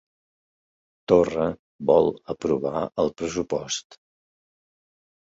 Torra 1.11 1.43
vol 1.89 2.09
aprovar 2.33 2.81
el 3.03 3.11
pressupost 3.19 3.99